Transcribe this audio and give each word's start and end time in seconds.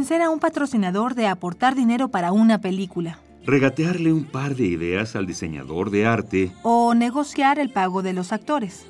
Convencer 0.00 0.22
a 0.22 0.30
un 0.30 0.38
patrocinador 0.38 1.14
de 1.14 1.26
aportar 1.26 1.74
dinero 1.74 2.08
para 2.08 2.32
una 2.32 2.58
película. 2.58 3.18
Regatearle 3.44 4.14
un 4.14 4.24
par 4.24 4.56
de 4.56 4.64
ideas 4.64 5.14
al 5.14 5.26
diseñador 5.26 5.90
de 5.90 6.06
arte. 6.06 6.52
O 6.62 6.94
negociar 6.94 7.58
el 7.58 7.68
pago 7.68 8.00
de 8.00 8.14
los 8.14 8.32
actores. 8.32 8.86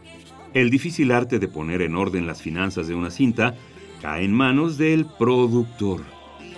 El 0.55 0.71
difícil 0.71 1.11
arte 1.11 1.41
de 1.41 1.49
poner 1.49 1.83
en 1.83 1.97
orden 1.97 2.29
las 2.29 2.41
finanzas 2.41 2.87
de 2.87 2.95
una 2.95 3.11
cinta 3.11 3.57
cae 4.01 4.25
en 4.25 4.33
manos 4.33 4.79
del 4.79 5.05
productor. 5.05 6.03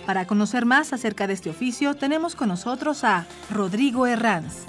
Para 0.04 0.26
conocer 0.26 0.66
más 0.66 0.92
acerca 0.92 1.26
de 1.26 1.32
este 1.32 1.48
oficio, 1.48 1.94
tenemos 1.94 2.36
con 2.36 2.48
nosotros 2.48 3.04
a 3.04 3.26
Rodrigo 3.50 4.06
Herranz, 4.06 4.66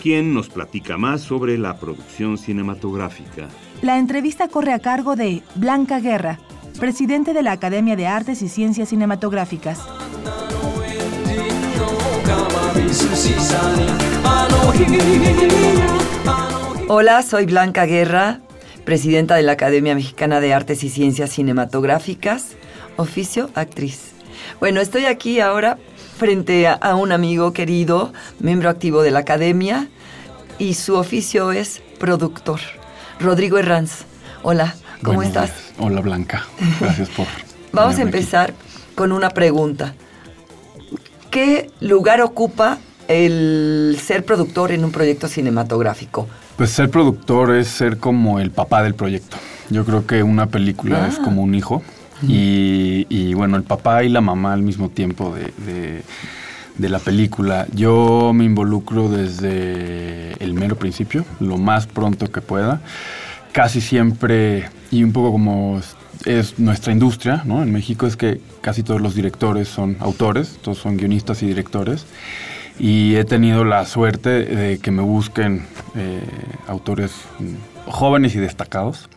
quien 0.00 0.32
nos 0.32 0.48
platica 0.48 0.96
más 0.96 1.22
sobre 1.22 1.58
la 1.58 1.76
producción 1.80 2.38
cinematográfica. 2.38 3.48
La 3.82 3.98
entrevista 3.98 4.46
corre 4.46 4.72
a 4.72 4.78
cargo 4.78 5.16
de 5.16 5.42
Blanca 5.56 5.98
Guerra, 5.98 6.38
presidente 6.78 7.32
de 7.32 7.42
la 7.42 7.52
Academia 7.52 7.96
de 7.96 8.06
Artes 8.06 8.42
y 8.42 8.48
Ciencias 8.48 8.88
Cinematográficas. 8.88 9.78
Hola, 16.88 17.22
soy 17.22 17.46
Blanca 17.46 17.86
Guerra, 17.86 18.40
presidenta 18.84 19.36
de 19.36 19.42
la 19.42 19.52
Academia 19.52 19.94
Mexicana 19.94 20.40
de 20.40 20.52
Artes 20.52 20.84
y 20.84 20.90
Ciencias 20.90 21.30
Cinematográficas, 21.30 22.56
oficio 22.96 23.50
actriz. 23.54 24.12
Bueno, 24.60 24.80
estoy 24.80 25.06
aquí 25.06 25.40
ahora 25.40 25.78
frente 26.18 26.66
a, 26.68 26.94
un 26.96 27.12
amigo 27.12 27.52
querido, 27.52 28.12
miembro 28.40 28.68
activo 28.68 29.02
de 29.02 29.10
la 29.10 29.20
Academia, 29.20 29.88
y 30.58 30.74
su 30.74 30.94
oficio 30.94 31.52
es 31.52 31.82
productor, 31.98 32.60
Rodrigo 33.18 33.58
Herranz. 33.58 34.04
Hola, 34.42 34.74
¿cómo 35.04 35.22
estás? 35.22 35.52
Hola 35.78 36.00
Blanca, 36.00 36.44
gracias 36.80 37.08
por... 37.10 37.26
Vamos 37.72 37.98
a 37.98 38.02
empezar 38.02 38.54
con 38.94 39.12
una 39.12 39.30
pregunta. 39.30 39.94
¿Qué 41.30 41.70
lugar 41.80 42.20
ocupa 42.20 42.78
el 43.08 43.98
ser 44.00 44.24
productor 44.24 44.72
en 44.72 44.84
un 44.84 44.92
proyecto 44.92 45.28
cinematográfico? 45.28 46.28
Pues 46.56 46.70
ser 46.70 46.90
productor 46.90 47.54
es 47.54 47.68
ser 47.68 47.98
como 47.98 48.38
el 48.38 48.52
papá 48.52 48.82
del 48.82 48.94
proyecto. 48.94 49.36
Yo 49.70 49.84
creo 49.84 50.06
que 50.06 50.22
una 50.22 50.46
película 50.46 51.08
es 51.08 51.18
ah. 51.18 51.22
como 51.24 51.42
un 51.42 51.54
hijo 51.54 51.82
y, 52.22 53.34
bueno, 53.34 53.56
el 53.56 53.64
papá 53.64 54.04
y 54.04 54.08
la 54.08 54.20
mamá 54.20 54.52
al 54.52 54.62
mismo 54.62 54.88
tiempo 54.88 55.34
de, 55.34 56.02
de, 56.78 56.88
la 56.88 56.98
película. 57.00 57.66
Yo 57.74 58.32
me 58.32 58.44
involucro 58.44 59.08
desde 59.08 60.32
el 60.42 60.54
mero 60.54 60.76
principio, 60.76 61.24
lo 61.40 61.58
más 61.58 61.86
pronto 61.86 62.30
que 62.30 62.40
pueda. 62.40 62.80
Casi 63.54 63.80
siempre, 63.80 64.68
y 64.90 65.04
un 65.04 65.12
poco 65.12 65.30
como 65.30 65.80
es 66.24 66.58
nuestra 66.58 66.92
industria, 66.92 67.42
¿no? 67.44 67.62
En 67.62 67.72
México 67.72 68.04
es 68.04 68.16
que 68.16 68.40
casi 68.60 68.82
todos 68.82 69.00
los 69.00 69.14
directores 69.14 69.68
son 69.68 69.96
autores, 70.00 70.58
todos 70.60 70.78
son 70.78 70.96
guionistas 70.96 71.40
y 71.44 71.46
directores 71.46 72.04
y 72.80 73.14
he 73.14 73.24
tenido 73.24 73.64
la 73.64 73.84
suerte 73.86 74.28
de 74.44 74.78
que 74.78 74.90
me 74.90 75.02
busquen 75.02 75.64
eh, 75.94 76.20
autores 76.66 77.12
jóvenes 77.86 78.34
y 78.34 78.40
destacados 78.40 79.08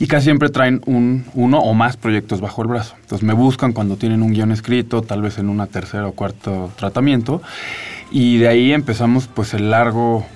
y 0.00 0.08
casi 0.08 0.24
siempre 0.24 0.48
traen 0.48 0.80
un, 0.86 1.24
uno 1.34 1.60
o 1.60 1.72
más 1.74 1.96
proyectos 1.96 2.40
bajo 2.40 2.62
el 2.62 2.68
brazo. 2.68 2.96
Entonces 3.00 3.24
me 3.24 3.32
buscan 3.32 3.72
cuando 3.72 3.96
tienen 3.96 4.22
un 4.22 4.32
guion 4.32 4.50
escrito, 4.50 5.02
tal 5.02 5.22
vez 5.22 5.38
en 5.38 5.48
una 5.48 5.68
tercera 5.68 6.08
o 6.08 6.12
cuarto 6.12 6.72
tratamiento 6.74 7.42
y 8.10 8.38
de 8.38 8.48
ahí 8.48 8.72
empezamos 8.72 9.28
pues 9.28 9.54
el 9.54 9.70
largo 9.70 10.26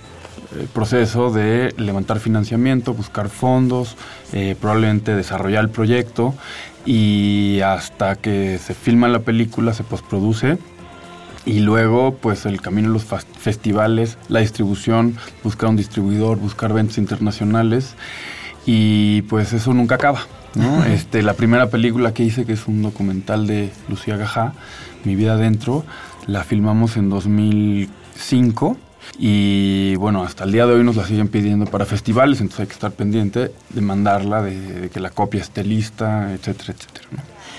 eh, 0.56 0.66
proceso 0.72 1.30
de 1.30 1.74
levantar 1.76 2.20
financiamiento, 2.20 2.94
buscar 2.94 3.28
fondos, 3.28 3.96
eh, 4.32 4.56
probablemente 4.60 5.14
desarrollar 5.14 5.64
el 5.64 5.70
proyecto 5.70 6.34
y 6.86 7.60
hasta 7.60 8.16
que 8.16 8.58
se 8.58 8.74
filma 8.74 9.08
la 9.08 9.20
película, 9.20 9.74
se 9.74 9.84
postproduce 9.84 10.58
y 11.48 11.60
luego, 11.60 12.14
pues 12.14 12.44
el 12.44 12.60
camino 12.60 12.90
a 12.90 12.92
los 12.92 13.04
festivales, 13.04 14.18
la 14.28 14.40
distribución, 14.40 15.16
buscar 15.42 15.70
un 15.70 15.76
distribuidor, 15.76 16.36
buscar 16.36 16.74
ventas 16.74 16.98
internacionales. 16.98 17.94
Y 18.66 19.22
pues 19.22 19.54
eso 19.54 19.72
nunca 19.72 19.94
acaba. 19.94 20.20
¿no? 20.54 20.84
este, 20.84 21.22
la 21.22 21.32
primera 21.32 21.70
película 21.70 22.12
que 22.12 22.22
hice, 22.22 22.44
que 22.44 22.52
es 22.52 22.66
un 22.66 22.82
documental 22.82 23.46
de 23.46 23.70
Lucía 23.88 24.18
Gajá, 24.18 24.52
Mi 25.04 25.16
vida 25.16 25.34
adentro, 25.34 25.86
la 26.26 26.44
filmamos 26.44 26.98
en 26.98 27.08
2005. 27.08 28.76
Y 29.18 29.96
bueno, 29.96 30.22
hasta 30.22 30.44
el 30.44 30.52
día 30.52 30.66
de 30.66 30.74
hoy 30.74 30.84
nos 30.84 30.96
la 30.96 31.06
siguen 31.06 31.28
pidiendo 31.28 31.66
para 31.66 31.84
festivales, 31.84 32.40
entonces 32.40 32.60
hay 32.60 32.66
que 32.66 32.72
estar 32.74 32.92
pendiente 32.92 33.52
de 33.70 33.80
mandarla, 33.80 34.42
de, 34.42 34.90
que 34.90 35.00
la 35.00 35.10
copia 35.10 35.40
esté 35.40 35.64
lista, 35.64 36.32
etcétera, 36.32 36.74
etcétera. 36.76 37.08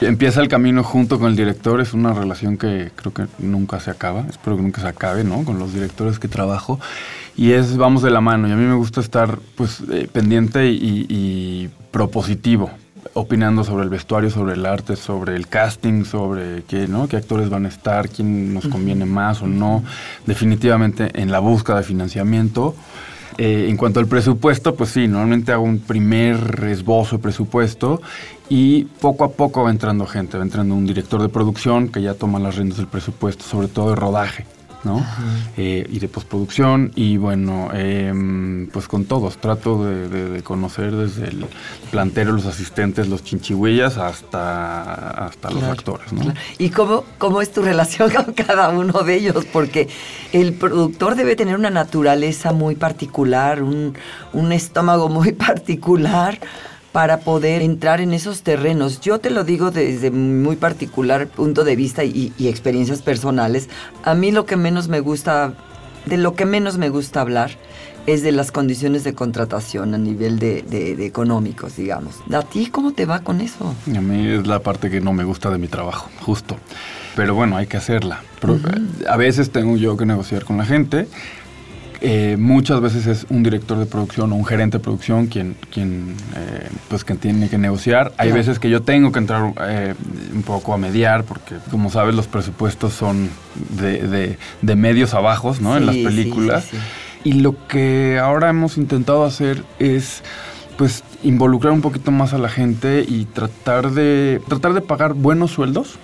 Empieza 0.01 0.39
el 0.41 0.47
camino 0.47 0.81
junto 0.81 1.19
con 1.19 1.29
el 1.29 1.35
director, 1.35 1.81
es 1.81 1.93
una 1.93 2.13
relación 2.13 2.57
que 2.57 2.91
creo 2.95 3.13
que 3.13 3.25
nunca 3.37 3.81
se 3.81 3.91
acaba, 3.91 4.25
espero 4.29 4.55
que 4.55 4.61
nunca 4.61 4.81
se 4.81 4.87
acabe, 4.87 5.25
¿no? 5.25 5.43
Con 5.43 5.59
los 5.59 5.73
directores 5.73 6.19
que 6.19 6.29
trabajo. 6.29 6.79
Y 7.35 7.51
es, 7.51 7.75
vamos 7.75 8.01
de 8.01 8.09
la 8.09 8.21
mano, 8.21 8.47
y 8.47 8.51
a 8.51 8.55
mí 8.55 8.63
me 8.66 8.75
gusta 8.75 9.01
estar, 9.01 9.39
pues, 9.55 9.81
eh, 9.91 10.07
pendiente 10.11 10.67
y, 10.69 11.69
propositivo, 11.91 12.69
opinando 13.14 13.64
sobre 13.64 13.84
el 13.84 13.90
vestuario, 13.90 14.30
sobre 14.30 14.53
el 14.53 14.66
arte, 14.66 14.96
sobre 14.96 15.36
el 15.36 15.47
casting, 15.47 16.06
sobre 16.06 16.64
qué, 16.64 16.88
¿no? 16.88 17.08
qué 17.08 17.18
actores 17.18 17.50
van 17.50 17.66
a 17.66 17.70
estar, 17.70 18.09
quién 18.09 18.53
nos 18.53 18.68
conviene 18.68 19.06
más 19.06 19.42
o 19.42 19.47
no. 19.47 19.84
Definitivamente 20.25 21.09
en 21.14 21.31
la 21.31 21.40
búsqueda 21.40 21.78
de 21.78 21.84
financiamiento. 21.84 22.75
Eh, 23.38 23.68
en 23.70 23.78
cuanto 23.78 24.00
al 24.02 24.08
presupuesto, 24.08 24.75
pues 24.75 24.90
sí, 24.90 25.08
normalmente 25.08 25.53
hago 25.53 25.64
un 25.64 25.80
primer 25.80 26.66
esbozo 26.70 27.18
de 27.18 27.24
presupuesto 27.24 28.02
y 28.50 28.84
poco 28.84 29.24
a 29.24 29.31
poco 29.31 29.64
va 29.64 29.70
entrando 29.70 30.06
gente, 30.06 30.38
va 30.38 30.44
entrando 30.44 30.76
un 30.76 30.86
director 30.86 31.22
de 31.22 31.30
producción 31.30 31.88
que 31.88 32.02
ya 32.02 32.16
toma 32.16 32.40
las 32.40 32.56
riendas 32.58 32.80
del 32.80 32.88
presupuesto, 32.88 33.44
sobre 33.46 33.70
todo 33.70 33.91
de 33.91 33.96
rodaje. 33.96 34.59
¿No? 34.84 35.06
Eh, 35.57 35.85
y 35.90 36.00
de 36.00 36.07
postproducción 36.07 36.91
y 36.95 37.17
bueno, 37.17 37.69
em, 37.73 38.67
pues 38.67 38.88
con 38.88 39.06
todos, 39.06 39.38
trato 39.38 39.84
de, 39.85 40.41
conocer 40.44 40.95
desde 40.95 41.28
el 41.28 41.45
plantero, 41.91 42.31
los 42.31 42.45
asistentes, 42.45 43.07
los 43.07 43.23
chinchihuillas 43.23 43.97
hasta, 43.97 45.25
hasta 45.25 45.51
los 45.51 45.63
actores, 45.63 46.13
¿no? 46.13 46.34
¿Y 46.57 46.69
cómo, 46.69 47.03
cómo 47.17 47.41
es 47.41 47.51
tu 47.51 47.62
relación 47.69 48.09
con 48.09 48.34
cada 48.34 48.69
uno 48.69 49.03
de 49.03 49.16
ellos? 49.16 49.45
Porque 49.51 49.90
el 50.31 50.53
productor 50.53 51.16
debe 51.16 51.35
tener 51.35 51.56
una 51.56 51.69
naturaleza 51.69 52.53
muy 52.53 52.75
particular, 52.75 53.61
un, 53.61 53.96
un 54.34 54.52
estómago 54.52 55.09
muy 55.09 55.31
particular 55.49 56.40
para 56.91 57.20
poder 57.20 57.62
entrar 57.62 58.02
en 58.02 58.14
esos 58.14 58.41
terrenos. 58.41 59.00
Yo 59.02 59.20
te 59.20 59.30
lo 59.30 59.44
digo 59.44 59.72
desde 59.72 60.12
muy 60.12 60.56
particular 60.56 61.28
punto 61.28 61.64
de 61.64 61.76
vista 61.76 62.03
y, 62.03 62.34
experiencias 62.40 63.02
personales. 63.02 63.70
A 64.03 64.16
mí 64.16 64.32
lo 64.32 64.46
que 64.46 64.56
menos 64.56 64.88
me 64.88 65.00
gusta, 65.00 65.53
de 66.06 66.18
lo 66.18 66.34
que 66.36 66.46
menos 66.46 66.78
me 66.78 66.90
gusta 66.90 67.22
hablar 67.22 67.52
es 68.08 68.24
de 68.24 68.32
las 68.32 68.52
condiciones 68.52 69.03
de 69.03 69.14
contratación 69.14 69.94
a 69.94 69.97
nivel 70.00 70.40
de, 70.40 70.96
económicos, 71.06 71.76
digamos. 71.76 72.16
¿A 72.34 72.41
ti 72.41 72.68
cómo 72.68 72.94
te 72.94 73.06
va 73.06 73.20
con 73.20 73.40
eso? 73.40 73.76
A 73.86 74.02
mí 74.02 74.28
es 74.28 74.47
la 74.47 74.59
parte 74.59 74.90
que 74.90 75.00
no 75.00 75.14
me 75.14 75.24
gusta 75.24 75.52
de 75.52 75.59
mi 75.59 75.68
trabajo, 75.68 76.09
justo. 76.22 76.58
Pero 77.16 77.36
bueno, 77.36 77.58
hay 77.58 77.68
que 77.68 77.78
hacerla. 77.78 78.24
A 79.08 79.18
veces 79.18 79.52
tengo 79.52 79.78
yo 79.78 79.96
que 79.96 80.06
negociar 80.08 80.44
con 80.44 80.58
la 80.58 80.66
gente 80.66 81.08
eh, 82.01 82.37
muchas 82.40 82.79
veces 82.79 83.07
es 83.07 83.25
un 83.29 83.43
director 83.43 83.78
de 83.78 83.85
producción 83.85 84.31
o 84.31 84.35
un 84.35 84.46
gerente 84.46 84.78
de 84.78 84.84
producción 84.84 85.28
quien, 85.28 85.55
quien 85.72 86.16
eh, 86.35 86.69
pues 86.87 87.03
que 87.03 87.16
tiene 87.16 87.49
que 87.49 87.57
negociar. 87.57 88.13
Hay 88.17 88.31
veces 88.31 88.59
que 88.59 88.69
yo 88.69 88.81
tengo 88.81 89.11
que 89.11 89.19
entrar 89.19 89.53
eh, 89.67 89.96
un 90.34 90.43
poco 90.43 90.73
a 90.73 90.78
mediar 90.78 91.23
porque, 91.25 91.55
como 91.69 91.90
sabes, 91.90 92.16
los 92.16 92.28
presupuestos 92.28 92.93
son 92.93 93.29
de, 93.78 94.37
de, 94.61 94.75
medios 94.75 95.13
a 95.13 95.19
bajos, 95.19 95.59
¿no? 95.59 95.75
en 95.75 95.85
las 95.85 95.96
películas. 95.96 96.69
Y 97.23 97.34
lo 97.34 97.67
que 97.67 98.17
ahora 98.17 98.49
hemos 98.49 98.78
intentado 98.78 99.25
hacer 99.25 99.63
es 99.79 100.23
pues 100.78 101.03
involucrar 101.23 101.73
un 101.73 101.81
poquito 101.81 102.11
más 102.11 102.34
a 102.34 102.37
la 102.37 102.47
gente 102.47 103.05
y 103.05 103.25
tratar 103.25 103.91
de 103.91 104.41
tratar 104.47 104.73
de 104.73 104.79
pagar 104.79 105.13
buenos 105.13 105.52
sueldos, 105.52 105.99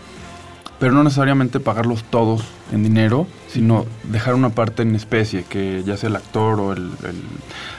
pero 0.79 0.91
no 0.91 1.03
necesariamente 1.03 1.59
pagarlos 1.59 2.03
todos 2.03 2.43
en 2.71 2.83
dinero, 2.83 3.27
sino 3.47 3.85
dejar 4.11 4.33
una 4.35 4.49
parte 4.49 4.81
en 4.81 4.95
especie, 4.95 5.43
que 5.47 5.83
ya 5.85 5.95
sea 5.97 6.09
el 6.09 6.15
actor 6.15 6.59
o 6.59 6.73
el, 6.73 6.81
el 7.07 7.21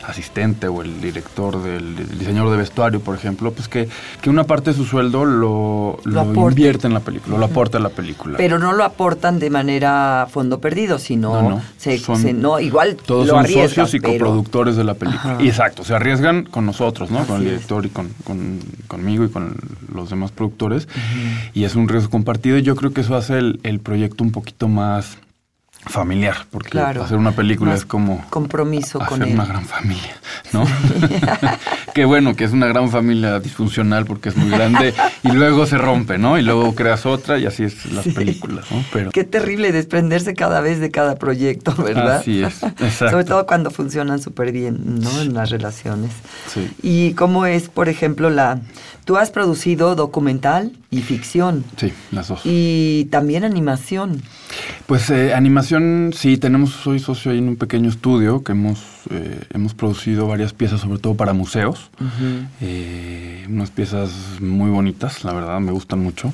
asistente 0.07 0.69
o 0.69 0.81
el 0.83 1.01
director 1.01 1.61
del 1.63 1.99
el 1.99 2.19
diseñador 2.19 2.53
de 2.53 2.57
vestuario, 2.59 3.01
por 3.01 3.15
ejemplo, 3.17 3.51
pues 3.53 3.67
que, 3.69 3.89
que 4.21 4.31
una 4.31 4.45
parte 4.45 4.71
de 4.71 4.77
su 4.77 4.85
sueldo 4.85 5.25
lo, 5.25 5.99
Lo 6.05 6.25
lo, 6.25 6.49
invierte 6.49 6.87
en 6.87 6.95
la 6.95 7.01
película, 7.01 7.37
lo 7.37 7.45
aporta 7.45 7.79
a 7.79 7.81
la 7.81 7.89
película. 7.89 8.37
Pero 8.39 8.59
no 8.59 8.73
lo 8.73 8.85
aportan 8.85 9.39
de 9.41 9.51
manera 9.51 10.29
fondo 10.31 10.61
perdido, 10.61 10.99
sino 10.99 11.43
No, 11.43 11.51
no. 11.51 11.63
Se, 11.77 11.99
Son- 11.99 12.17
se- 12.17 12.33
no, 12.33 12.61
igual 12.61 12.97
Todos 13.05 13.27
lo 13.27 13.35
son 13.35 13.47
socios 13.49 13.93
y 13.95 14.01
pero- 14.01 14.13
coproductores 14.15 14.77
de 14.77 14.85
la 14.85 14.95
película. 14.95 15.35
Ajá. 15.35 15.43
Exacto, 15.43 15.85
se 15.85 15.95
arriesgan 15.95 16.45
con 16.45 16.65
nosotros, 16.65 17.11
¿no? 17.11 17.27
con 17.27 17.37
Así 17.37 17.45
el 17.47 17.49
es. 17.49 17.53
director 17.55 17.85
y 17.85 17.89
con, 17.89 18.09
con- 18.25 18.61
conmigo 18.87 19.25
y 19.25 19.29
con 19.31 19.57
los 19.93 20.11
demás 20.11 20.31
productores. 20.31 20.89
Y 21.55 21.65
es 21.65 21.75
un 21.75 21.89
riesgo 21.89 22.11
compartido 22.11 22.57
y 22.57 22.63
yo 22.63 22.77
creo 22.77 22.86
que 22.93 23.03
eso 23.03 23.17
hace 23.17 23.39
el, 23.39 23.61
el 23.63 23.81
proyecto 23.81 24.25
un 24.25 24.33
poquito 24.33 24.69
más 24.69 25.19
familiar, 25.87 26.47
porque 26.51 26.71
Claro. 26.71 27.05
hacer 27.05 27.17
una 27.17 27.33
película 27.33 27.75
es 27.75 27.85
como 27.85 28.25
compromiso 28.29 28.99
con 28.99 29.23
hacer 29.23 29.29
él. 29.29 29.35
una 29.35 29.45
gran 29.47 29.65
familia, 29.65 30.17
¿no? 30.53 30.65
Qué 31.95 32.05
bueno 32.05 32.35
que 32.35 32.45
es 32.45 32.53
una 32.53 32.67
gran 32.67 32.91
familia 32.91 33.39
disfuncional 33.41 34.05
porque 34.05 34.29
es 34.29 34.37
muy 34.37 34.51
grande 34.51 34.95
y 35.23 35.29
luego 35.31 35.65
se 35.67 35.79
rompe, 35.79 36.19
¿no? 36.19 36.39
Y 36.39 36.43
luego 36.43 36.75
creas 36.75 37.07
otra 37.07 37.39
y 37.39 37.47
así 37.47 37.65
es 37.65 37.87
las 37.93 38.05
Sí. 38.05 38.11
películas, 38.11 38.67
¿no? 38.71 38.85
Pero 38.93 39.11
Qué 39.11 39.25
terrible 39.25 39.73
desprenderse 39.73 40.35
cada 40.35 40.61
vez 40.61 40.79
de 40.81 40.91
cada 40.91 41.17
proyecto, 41.17 41.75
¿verdad? 41.77 42.17
Así 42.19 42.43
es, 42.43 42.63
exacto. 42.63 43.11
Sobre 43.11 43.25
todo 43.25 43.47
cuando 43.47 43.71
funcionan 43.71 44.21
súper 44.21 44.53
bien, 44.53 45.01
¿no? 45.01 45.21
En 45.21 45.35
las 45.35 45.51
relaciones. 45.51 46.11
Sí. 46.53 46.69
Y 46.83 47.13
cómo 47.15 47.47
es, 47.47 47.69
por 47.69 47.89
ejemplo, 47.89 48.29
la... 48.31 48.61
Tú 49.05 49.17
has 49.19 49.31
producido 49.31 49.95
documental 49.95 50.73
y 50.91 51.01
ficción. 51.01 51.65
sí, 51.77 51.93
las 52.11 52.27
dos. 52.27 52.41
Y 52.45 53.05
también 53.13 53.45
animación. 53.45 54.21
Pues 54.87 55.11
eh, 55.11 55.35
animación, 55.35 56.13
sí, 56.15 56.37
tenemos, 56.37 56.71
soy 56.71 56.99
socio 56.99 57.33
ahí 57.33 57.39
en 57.39 57.49
un 57.49 57.57
pequeño 57.57 57.89
estudio 57.89 58.45
que 58.45 58.53
hemos, 58.53 58.79
eh, 59.11 59.43
hemos 59.53 59.75
producido 59.75 60.27
varias 60.29 60.53
piezas, 60.53 60.81
sobre 60.81 60.99
todo 60.99 61.15
para 61.15 61.33
museos. 61.33 61.91
Eh, 62.61 63.47
unas 63.49 63.71
piezas 63.71 64.11
muy 64.41 64.71
bonitas, 64.71 65.25
la 65.25 65.33
verdad, 65.33 65.61
me 65.61 65.73
gustan 65.73 66.01
mucho. 66.01 66.33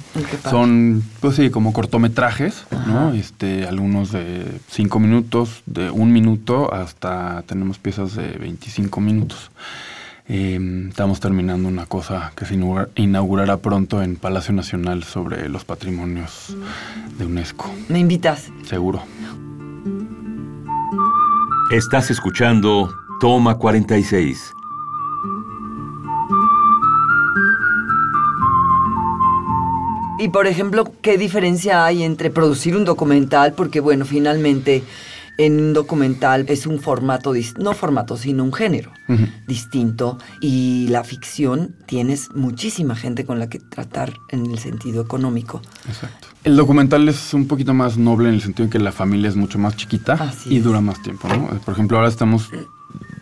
Son, 0.50 1.02
pues 1.20 1.37
sí, 1.37 1.50
como 1.50 1.73
cortometrajes, 1.73 2.67
¿no? 2.87 3.12
Este, 3.12 3.67
algunos 3.67 4.12
de 4.12 4.61
cinco 4.69 4.99
minutos, 5.00 5.62
de 5.67 5.90
un 5.90 6.12
minuto, 6.12 6.73
hasta 6.73 7.43
tenemos 7.46 7.78
piezas 7.78 8.14
de 8.14 8.32
25 8.38 9.00
minutos. 9.00 9.50
Eh, 10.29 10.87
estamos 10.89 11.21
terminando 11.21 11.69
una 11.69 11.87
cosa 11.87 12.33
que 12.37 12.45
se 12.47 12.55
inaugura- 12.55 12.89
inaugurará 12.95 13.57
pronto 13.59 14.03
en 14.03 14.17
Palacio 14.17 14.55
Nacional 14.55 15.03
sobre 15.03 15.49
los 15.49 15.65
patrimonios 15.65 16.57
de 17.19 17.27
UNESCO. 17.27 17.71
¿Me 17.89 17.99
invitas? 17.99 18.51
Seguro. 18.65 19.03
Estás 21.73 22.11
escuchando 22.11 22.93
Toma 23.21 23.57
46. 23.59 24.53
Y 30.19 30.29
por 30.29 30.47
ejemplo, 30.47 30.85
¿qué 31.03 31.19
diferencia 31.19 31.85
hay 31.85 32.05
entre 32.05 32.31
producir 32.31 32.77
un 32.77 32.85
documental? 32.85 33.55
Porque 33.55 33.81
bueno, 33.81 34.05
finalmente 34.05 34.85
en 35.38 35.61
un 35.61 35.73
documental 35.73 36.44
es 36.49 36.67
un 36.67 36.79
formato, 36.79 37.32
no 37.58 37.73
formato, 37.73 38.17
sino 38.17 38.44
un 38.44 38.52
género 38.52 38.93
distinto. 39.46 40.19
Y 40.40 40.88
la 40.88 41.05
ficción 41.05 41.75
tienes 41.87 42.31
muchísima 42.34 42.94
gente 42.94 43.25
con 43.25 43.38
la 43.38 43.49
que 43.49 43.58
tratar 43.58 44.14
en 44.29 44.46
el 44.46 44.58
sentido 44.58 45.02
económico. 45.02 45.62
Exacto. 45.88 46.29
El 46.44 46.56
documental 46.56 47.08
es 47.08 47.34
un 47.34 47.46
poquito 47.46 47.73
más 47.73 47.96
noble 47.96 48.29
en 48.29 48.34
el 48.34 48.43
sentido 48.43 48.67
de 48.67 48.70
que 48.70 48.79
la 48.79 48.93
familia 48.93 49.29
es 49.29 49.37
mucho 49.37 49.58
más 49.58 49.76
chiquita 49.76 50.14
Así 50.14 50.55
y 50.55 50.56
es. 50.58 50.64
dura 50.64 50.81
más 50.81 51.00
tiempo, 51.02 51.29
¿no? 51.29 51.49
Por 51.61 51.75
ejemplo, 51.75 51.96
ahora 51.99 52.08
estamos... 52.08 52.50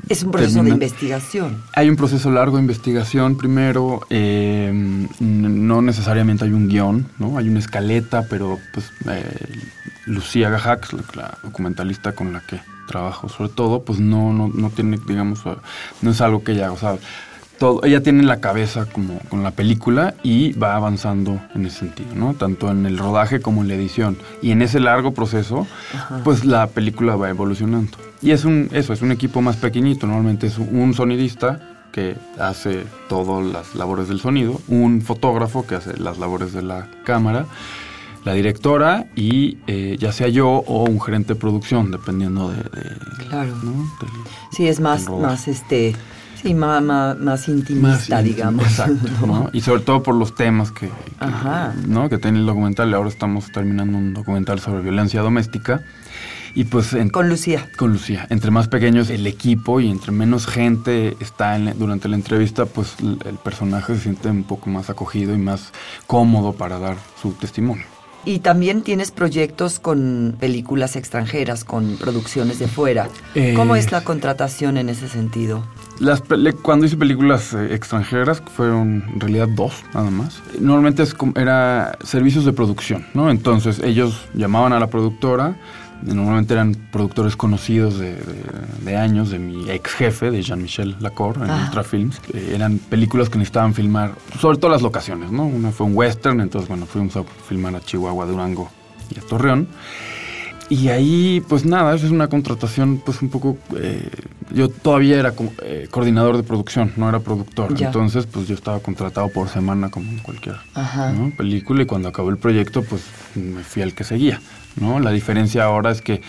Es 0.08 0.24
un 0.24 0.32
proceso 0.32 0.64
de 0.64 0.70
investigación. 0.70 1.62
Hay 1.74 1.88
un 1.88 1.94
proceso 1.94 2.32
largo 2.32 2.56
de 2.56 2.62
investigación 2.62 3.36
primero, 3.36 4.00
eh, 4.10 4.72
no 5.20 5.82
necesariamente 5.82 6.44
hay 6.44 6.52
un 6.52 6.68
guion, 6.68 7.06
¿no? 7.18 7.38
Hay 7.38 7.48
una 7.48 7.60
escaleta, 7.60 8.26
pero 8.28 8.58
pues 8.72 8.90
eh, 9.08 9.22
Lucía 10.10 10.50
Gajax, 10.50 10.92
la, 10.92 11.02
la 11.14 11.38
documentalista 11.42 12.12
con 12.12 12.32
la 12.32 12.40
que 12.40 12.60
trabajo 12.90 13.28
sobre 13.28 13.50
todo, 13.50 13.84
pues 13.84 14.00
no, 14.00 14.32
no, 14.32 14.48
no 14.48 14.70
tiene, 14.70 14.98
digamos, 15.06 15.40
no 16.02 16.10
es 16.10 16.20
algo 16.20 16.42
que 16.42 16.52
ella, 16.52 16.72
o 16.72 16.76
sea, 16.76 16.98
todo, 17.58 17.84
ella 17.84 18.02
tiene 18.02 18.24
la 18.24 18.40
cabeza 18.40 18.86
como 18.86 19.20
con 19.28 19.42
la 19.42 19.52
película 19.52 20.14
y 20.22 20.52
va 20.54 20.74
avanzando 20.74 21.40
en 21.54 21.66
ese 21.66 21.80
sentido, 21.80 22.14
¿no? 22.14 22.34
Tanto 22.34 22.70
en 22.70 22.86
el 22.86 22.98
rodaje 22.98 23.40
como 23.40 23.62
en 23.62 23.68
la 23.68 23.74
edición. 23.74 24.16
Y 24.40 24.50
en 24.50 24.62
ese 24.62 24.80
largo 24.80 25.12
proceso, 25.12 25.66
pues 26.24 26.46
la 26.46 26.66
película 26.68 27.16
va 27.16 27.28
evolucionando. 27.28 27.98
Y 28.22 28.30
es 28.30 28.44
un, 28.44 28.70
eso, 28.72 28.94
es 28.94 29.02
un 29.02 29.12
equipo 29.12 29.42
más 29.42 29.56
pequeñito, 29.56 30.06
normalmente 30.06 30.46
es 30.46 30.58
un 30.58 30.94
sonidista 30.94 31.60
que 31.92 32.16
hace 32.38 32.84
todas 33.08 33.44
las 33.44 33.74
labores 33.74 34.08
del 34.08 34.20
sonido, 34.20 34.60
un 34.66 35.02
fotógrafo 35.02 35.66
que 35.66 35.74
hace 35.74 35.96
las 35.98 36.18
labores 36.18 36.52
de 36.52 36.62
la 36.62 36.88
cámara, 37.04 37.46
la 38.24 38.34
directora 38.34 39.06
y 39.16 39.58
eh, 39.66 39.96
ya 39.98 40.12
sea 40.12 40.28
yo 40.28 40.48
o 40.48 40.84
un 40.84 41.00
gerente 41.00 41.34
de 41.34 41.40
producción, 41.40 41.90
dependiendo 41.90 42.50
de... 42.50 42.56
de- 42.56 43.26
Claro. 43.28 43.54
¿no? 43.62 43.72
del- 43.72 44.10
Sí, 44.52 44.66
es 44.66 44.80
más, 44.80 45.08
más 45.08 45.48
este, 45.48 45.94
sí, 46.42 46.52
más, 46.54 46.82
más, 46.82 47.16
más 47.18 47.48
intimista, 47.48 48.16
Más 48.16 48.24
digamos. 48.24 48.64
Exacto, 48.66 49.08
¿no? 49.20 49.26
¿no? 49.26 49.50
Y 49.52 49.60
sobre 49.62 49.82
todo 49.82 50.02
por 50.02 50.14
los 50.16 50.34
temas 50.34 50.70
que, 50.72 50.88
que. 50.88 51.86
¿no? 51.88 52.08
que 52.08 52.18
tiene 52.18 52.38
el 52.40 52.46
documental. 52.46 52.92
Ahora 52.92 53.08
estamos 53.08 53.50
terminando 53.52 53.96
un 53.96 54.12
documental 54.14 54.58
sobre 54.60 54.82
violencia 54.82 55.22
doméstica. 55.22 55.82
Y 56.52 56.64
pues 56.64 56.92
en- 56.94 57.10
Con 57.10 57.28
Lucía. 57.28 57.68
con 57.78 57.92
Lucía, 57.92 58.26
entre 58.28 58.50
más 58.50 58.66
pequeños 58.66 59.08
el 59.08 59.24
equipo 59.28 59.80
y 59.80 59.88
entre 59.88 60.10
menos 60.10 60.46
gente 60.48 61.16
está 61.20 61.54
en 61.56 61.78
durante 61.78 62.08
la 62.08 62.16
entrevista, 62.16 62.66
pues 62.66 62.96
el 63.00 63.36
personaje 63.36 63.94
se 63.94 64.00
siente 64.00 64.28
un 64.28 64.42
poco 64.42 64.68
más 64.68 64.90
acogido 64.90 65.32
y 65.32 65.38
más 65.38 65.70
cómodo 66.08 66.52
para 66.54 66.80
dar 66.80 66.96
su 67.22 67.32
testimonio. 67.34 67.84
Y 68.24 68.40
también 68.40 68.82
tienes 68.82 69.10
proyectos 69.10 69.78
con 69.78 70.36
películas 70.38 70.96
extranjeras, 70.96 71.64
con 71.64 71.96
producciones 71.96 72.58
de 72.58 72.68
fuera. 72.68 73.08
Eh, 73.34 73.54
¿Cómo 73.56 73.76
es 73.76 73.92
la 73.92 74.04
contratación 74.04 74.76
en 74.76 74.88
ese 74.90 75.08
sentido? 75.08 75.64
Las 76.00 76.22
cuando 76.62 76.86
hice 76.86 76.96
películas 76.96 77.52
eh, 77.52 77.74
extranjeras, 77.74 78.42
fueron 78.54 79.04
en 79.12 79.20
realidad 79.20 79.48
dos 79.48 79.84
nada 79.92 80.10
más, 80.10 80.42
normalmente 80.58 81.02
es 81.02 81.14
era 81.36 81.98
servicios 82.02 82.46
de 82.46 82.54
producción, 82.54 83.06
¿no? 83.12 83.30
Entonces 83.30 83.80
ellos 83.80 84.26
llamaban 84.32 84.72
a 84.72 84.80
la 84.80 84.86
productora, 84.86 85.56
normalmente 86.02 86.54
eran 86.54 86.74
productores 86.92 87.36
conocidos 87.36 87.98
de, 87.98 88.14
de- 88.14 88.84
de 88.84 88.96
años, 88.96 89.30
de 89.30 89.38
mi 89.38 89.70
ex 89.70 89.92
jefe, 89.92 90.30
de 90.30 90.42
Jean-Michel 90.42 90.96
Lacor, 91.00 91.36
en 91.36 91.50
Ah. 91.50 91.64
Ultra 91.66 91.84
Films. 91.84 92.20
Eh, 92.32 92.52
eran 92.54 92.78
películas 92.78 93.28
que 93.28 93.38
necesitaban 93.38 93.74
filmar, 93.74 94.14
sobre 94.40 94.58
todo 94.58 94.70
las 94.70 94.82
locaciones, 94.82 95.30
¿no? 95.30 95.44
Una 95.46 95.70
fue 95.70 95.86
un 95.86 95.94
western, 95.96 96.40
entonces 96.40 96.68
bueno, 96.68 96.86
fuimos 96.86 97.16
a 97.16 97.24
filmar 97.48 97.74
a 97.76 97.80
Chihuahua, 97.80 98.26
Durango 98.26 98.70
y 99.14 99.18
a 99.18 99.22
Torreón. 99.22 99.68
Y 100.68 100.88
ahí, 100.88 101.42
pues 101.48 101.64
nada, 101.64 101.94
es 101.96 102.04
una 102.04 102.28
contratación, 102.28 103.02
pues 103.04 103.20
un 103.22 103.28
poco. 103.28 103.58
eh, 103.76 104.08
yo 104.52 104.68
todavía 104.68 105.18
era 105.18 105.34
eh, 105.62 105.88
coordinador 105.90 106.36
de 106.36 106.42
producción, 106.42 106.92
no 106.96 107.08
era 107.08 107.20
productor. 107.20 107.74
Ya. 107.74 107.86
Entonces, 107.86 108.26
pues 108.26 108.48
yo 108.48 108.54
estaba 108.54 108.80
contratado 108.80 109.28
por 109.28 109.48
semana 109.48 109.90
como 109.90 110.10
en 110.10 110.18
cualquier 110.18 110.56
película. 111.36 111.82
Y 111.82 111.86
cuando 111.86 112.08
acabó 112.08 112.30
el 112.30 112.38
proyecto, 112.38 112.82
pues 112.82 113.02
me 113.34 113.62
fui 113.62 113.82
al 113.82 113.94
que 113.94 114.04
seguía. 114.04 114.40
¿no? 114.76 115.00
La 115.00 115.10
diferencia 115.10 115.64
ahora 115.64 115.90
es 115.90 116.00
que 116.02 116.22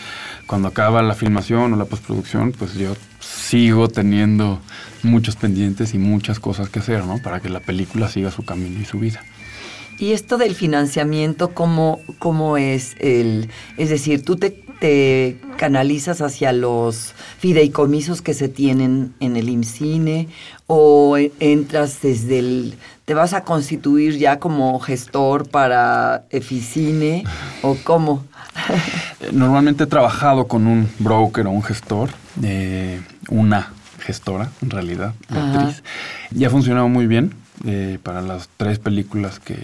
cuando 0.48 0.68
acaba 0.68 1.02
la 1.02 1.16
filmación 1.16 1.74
o 1.74 1.76
la 1.76 1.86
postproducción, 1.86 2.52
pues 2.52 2.74
yo 2.76 2.94
sigo 3.20 3.88
teniendo 3.88 4.60
muchos 5.04 5.36
pendientes 5.36 5.94
y 5.94 5.98
muchas 5.98 6.40
cosas 6.40 6.70
que 6.70 6.80
hacer, 6.80 7.06
¿no? 7.06 7.20
Para 7.20 7.40
que 7.40 7.50
la 7.50 7.60
película 7.60 8.10
siga 8.10 8.32
su 8.32 8.44
camino 8.44 8.80
y 8.80 8.86
su 8.86 9.00
vida. 9.00 9.24
Y 10.02 10.14
esto 10.14 10.40
del 10.40 10.56
financiamiento, 10.56 11.50
¿cómo, 11.50 12.00
cómo 12.18 12.58
es 12.58 12.96
el...? 12.98 13.52
Es 13.78 13.92
decir, 13.92 14.26
tú 14.26 14.36
te, 14.36 14.50
te 14.50 15.40
canalizas 15.58 16.22
hacia 16.22 16.54
los 16.54 17.14
fideicomisos 17.38 18.24
que 18.24 18.34
se 18.34 18.50
tienen 18.50 19.14
en 19.20 19.36
el 19.36 19.48
IMCINE 19.48 20.28
o 20.66 21.20
e- 21.20 21.32
entras 21.40 22.02
desde 22.02 22.40
el... 22.40 22.74
¿Te 23.06 23.14
vas 23.14 23.34
a 23.34 23.44
constituir 23.44 24.18
ya 24.18 24.40
como 24.40 24.80
gestor 24.80 25.48
para 25.48 26.24
Eficine 26.32 27.24
o 27.62 27.78
cómo? 27.84 28.26
Normalmente 29.32 29.84
he 29.84 29.88
trabajado 29.88 30.48
con 30.48 30.66
un 30.66 30.90
broker 30.98 31.46
o 31.46 31.52
un 31.52 31.62
gestor, 31.62 32.10
eh, 32.42 33.00
una 33.30 33.72
gestora 34.00 34.50
en 34.64 34.72
realidad, 34.72 35.14
Beatriz. 35.30 35.84
Ajá. 35.84 36.36
Y 36.36 36.44
ha 36.44 36.50
funcionado 36.50 36.90
muy 36.90 37.06
bien 37.06 37.36
eh, 37.66 37.98
para 38.02 38.22
las 38.22 38.50
tres 38.58 38.80
películas 38.80 39.40
que, 39.40 39.58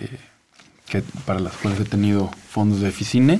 que- 0.88 1.04
para 1.26 1.40
las 1.40 1.54
cuales 1.54 1.80
he 1.80 1.86
tenido 1.86 2.30
fondos 2.50 2.82
de 2.82 2.90
Eficine. 2.90 3.40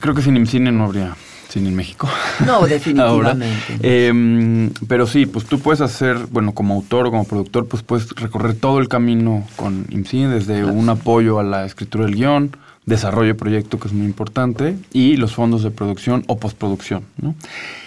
Creo 0.00 0.14
que 0.14 0.22
sin 0.22 0.36
Imcine 0.36 0.70
no 0.72 0.84
habría 0.84 1.16
cine 1.48 1.68
en 1.68 1.76
México. 1.76 2.08
No, 2.44 2.62
definitivamente. 2.66 3.46
Eh, 3.80 4.70
pero 4.88 5.06
sí, 5.06 5.24
pues 5.26 5.46
tú 5.46 5.60
puedes 5.60 5.80
hacer, 5.80 6.26
bueno, 6.30 6.52
como 6.52 6.74
autor 6.74 7.06
o 7.06 7.10
como 7.10 7.24
productor, 7.24 7.66
pues 7.68 7.82
puedes 7.82 8.10
recorrer 8.10 8.54
todo 8.56 8.80
el 8.80 8.88
camino 8.88 9.46
con 9.56 9.86
IMCINE, 9.90 10.28
desde 10.28 10.64
un 10.64 10.88
apoyo 10.88 11.38
a 11.38 11.44
la 11.44 11.64
escritura 11.64 12.06
del 12.06 12.16
guion, 12.16 12.56
desarrollo 12.86 13.28
de 13.28 13.34
proyecto, 13.34 13.78
que 13.78 13.88
es 13.88 13.94
muy 13.94 14.06
importante, 14.06 14.76
y 14.92 15.16
los 15.16 15.34
fondos 15.34 15.62
de 15.62 15.70
producción 15.70 16.24
o 16.26 16.38
postproducción. 16.38 17.04
¿no? 17.20 17.34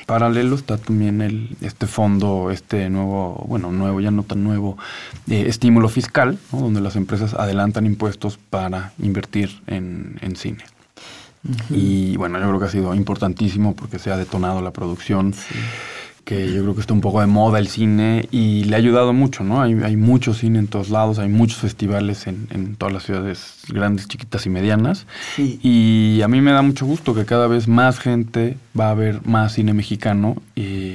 Paralelo 0.06 0.56
está 0.56 0.77
también 0.77 1.22
el, 1.22 1.56
este 1.62 1.88
fondo, 1.88 2.50
este 2.51 2.89
nuevo, 2.89 3.46
bueno, 3.48 3.72
nuevo, 3.72 4.01
ya 4.01 4.12
no 4.12 4.24
tan 4.24 4.44
nuevo, 4.44 4.77
eh, 5.30 5.46
estímulo 5.48 5.89
fiscal, 5.89 6.39
¿no? 6.51 6.60
donde 6.60 6.82
las 6.82 6.96
empresas 6.96 7.34
adelantan 7.34 7.86
impuestos 7.86 8.38
para 8.38 8.94
invertir 9.00 9.62
en, 9.68 10.18
en 10.22 10.36
cine. 10.36 10.63
Y 11.70 12.18
bueno, 12.18 12.39
yo 12.39 12.48
creo 12.48 12.60
que 12.60 12.66
ha 12.66 12.70
sido 12.70 12.94
importantísimo 12.94 13.74
porque 13.74 14.00
se 14.00 14.12
ha 14.12 14.18
detonado 14.18 14.62
la 14.62 14.72
producción, 14.72 15.34
que 16.27 16.51
yo 16.51 16.62
creo 16.62 16.75
que 16.75 16.81
está 16.81 16.93
un 16.93 17.00
poco 17.00 17.22
de 17.22 17.25
moda 17.25 17.57
el 17.57 17.69
cine 17.69 18.27
y 18.31 18.65
le 18.65 18.75
ha 18.75 18.79
ayudado 18.79 19.13
mucho, 19.13 19.46
¿no? 19.46 19.62
Hay, 19.62 19.81
hay 19.81 19.96
mucho 19.96 20.34
cine 20.34 20.60
en 20.60 20.67
todos 20.67 20.89
lados, 20.89 21.19
hay 21.19 21.29
muchos 21.29 21.60
festivales 21.60 22.27
en, 22.27 22.50
en 22.51 22.75
todas 22.75 22.93
las 22.93 23.03
ciudades 23.03 23.62
grandes, 23.69 24.10
chiquitas 24.10 24.46
y 24.46 24.50
medianas. 24.50 25.07
Sí. 25.38 25.57
Y 25.63 26.22
a 26.24 26.27
mí 26.27 26.41
me 26.41 26.51
da 26.51 26.62
mucho 26.62 26.86
gusto 26.86 27.15
que 27.15 27.24
cada 27.24 27.48
vez 27.48 27.69
más 27.69 28.00
gente 28.00 28.57
va 28.77 28.89
a 28.89 28.93
ver 28.93 29.25
más 29.25 29.53
cine 29.53 29.74
mexicano 29.74 30.36
y, 30.53 30.87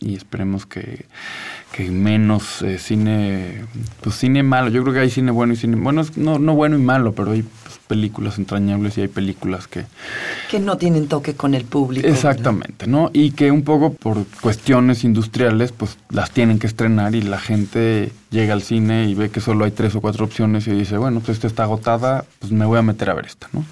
y 0.00 0.14
esperemos 0.14 0.66
que, 0.66 1.06
que 1.72 1.90
menos 1.90 2.62
eh, 2.62 2.78
cine, 2.78 3.64
pues 4.00 4.16
cine 4.16 4.42
malo. 4.42 4.70
Yo 4.70 4.82
creo 4.82 4.94
que 4.94 5.00
hay 5.00 5.10
cine 5.10 5.30
bueno 5.30 5.52
y 5.52 5.56
cine, 5.56 5.76
bueno, 5.76 6.02
no, 6.16 6.38
no 6.38 6.54
bueno 6.54 6.76
y 6.76 6.80
malo, 6.82 7.12
pero 7.12 7.32
hay 7.32 7.42
pues, 7.42 7.78
películas 7.86 8.38
entrañables 8.38 8.98
y 8.98 9.02
hay 9.02 9.08
películas 9.08 9.66
que, 9.66 9.84
Que 10.50 10.58
no 10.58 10.76
tienen 10.76 11.08
toque 11.08 11.34
con 11.34 11.54
el 11.54 11.64
público. 11.64 12.06
Exactamente, 12.06 12.86
¿no? 12.86 13.10
Y 13.12 13.32
que 13.32 13.50
un 13.50 13.62
poco 13.62 13.92
por 13.92 14.24
cuestiones 14.40 15.04
industriales, 15.04 15.72
pues 15.72 15.98
las 16.10 16.30
tienen 16.30 16.58
que 16.58 16.66
estrenar 16.66 17.14
y 17.14 17.22
la 17.22 17.38
gente 17.38 18.12
llega 18.30 18.52
al 18.52 18.62
cine 18.62 19.08
y 19.08 19.14
ve 19.14 19.30
que 19.30 19.40
solo 19.40 19.64
hay 19.64 19.70
tres 19.70 19.94
o 19.94 20.00
cuatro 20.00 20.24
opciones 20.24 20.66
y 20.66 20.72
dice, 20.72 20.98
bueno, 20.98 21.20
pues 21.20 21.36
esta 21.36 21.46
está 21.46 21.64
agotada, 21.64 22.24
pues 22.38 22.52
me 22.52 22.64
voy 22.64 22.78
a 22.78 22.82
meter 22.82 23.10
a 23.10 23.14
ver 23.14 23.26
esta, 23.26 23.48
¿no? 23.52 23.64